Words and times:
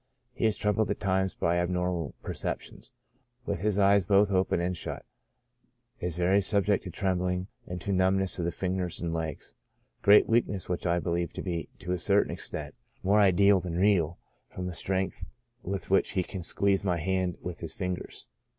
He 0.33 0.47
is 0.47 0.57
troubled 0.57 0.89
at 0.89 0.99
times 0.99 1.35
by 1.35 1.59
abnormal 1.59 2.15
per 2.23 2.33
ceptions, 2.33 2.89
with 3.45 3.61
his 3.61 3.77
eyes 3.77 4.03
both 4.07 4.31
open 4.31 4.59
and 4.59 4.75
shut; 4.75 5.05
is 5.99 6.15
very 6.17 6.41
subject 6.41 6.85
to 6.85 6.89
trembling, 6.89 7.49
and 7.67 7.79
to 7.81 7.91
numbness 7.93 8.39
of 8.39 8.45
the 8.45 8.51
fingers 8.51 8.99
and 8.99 9.13
legs; 9.13 9.53
great 10.01 10.27
weakness, 10.27 10.67
which 10.67 10.87
I 10.87 10.97
believe 10.97 11.33
to 11.33 11.43
be, 11.43 11.69
to 11.77 11.91
a 11.91 11.99
certain 11.99 12.31
extent, 12.31 12.73
more 13.03 13.19
ideal 13.19 13.59
than 13.59 13.77
real, 13.77 14.17
from 14.49 14.65
the 14.65 14.73
strength 14.73 15.27
with 15.61 15.91
which 15.91 16.13
he 16.13 16.23
can 16.23 16.41
squeeze 16.41 16.83
my 16.83 16.97
hand 16.97 17.37
with 17.43 17.59
his 17.59 17.75
fingers. 17.75 18.27